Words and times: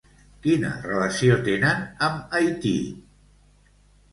Quina 0.45 0.69
relació 0.85 1.37
tenen 1.49 1.85
amb 2.07 2.35
Haití? 2.39 2.73